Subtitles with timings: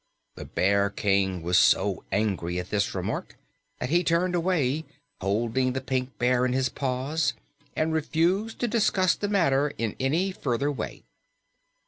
[0.33, 3.37] The Bear King was so angry at this remark
[3.79, 4.83] that he turned away,
[5.21, 7.35] holding the Pink Bear in his paws,
[7.75, 11.03] and refused to discuss the matter in any further way.